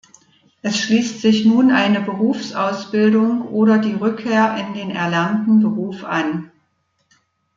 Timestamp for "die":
3.77-3.93